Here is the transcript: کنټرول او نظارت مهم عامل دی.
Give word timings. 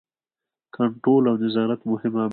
کنټرول 0.75 1.23
او 1.29 1.35
نظارت 1.43 1.79
مهم 1.91 2.13
عامل 2.15 2.27
دی. 2.27 2.29